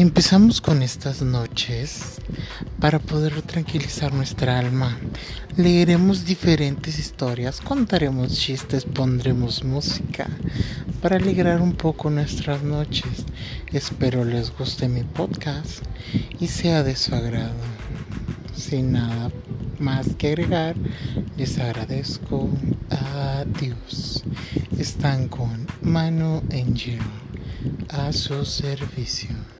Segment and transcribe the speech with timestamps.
[0.00, 2.22] Empezamos con estas noches
[2.80, 4.98] para poder tranquilizar nuestra alma.
[5.58, 10.26] Leeremos diferentes historias, contaremos chistes, pondremos música
[11.02, 13.26] para alegrar un poco nuestras noches.
[13.74, 15.84] Espero les guste mi podcast
[16.40, 17.60] y sea de su agrado.
[18.56, 19.30] Sin nada
[19.78, 20.76] más que agregar,
[21.36, 22.48] les agradezco.
[22.88, 24.24] Adiós.
[24.78, 27.00] Están con Mano Angel
[27.90, 29.59] a su servicio.